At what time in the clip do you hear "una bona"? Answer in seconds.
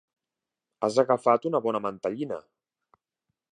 1.51-1.81